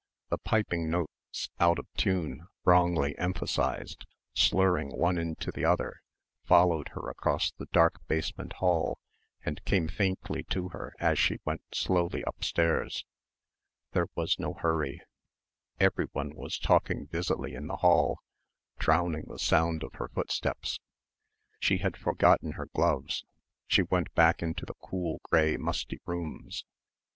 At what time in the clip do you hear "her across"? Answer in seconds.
6.95-7.51